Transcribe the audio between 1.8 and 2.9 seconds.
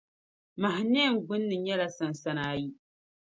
sansana ayi.